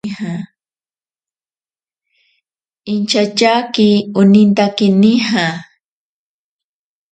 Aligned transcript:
Inchatyake 2.93 3.87
onintake 4.19 4.85
nija. 5.01 5.45